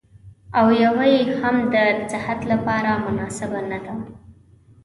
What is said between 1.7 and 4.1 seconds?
د صحت لپاره مناسبه نه ده.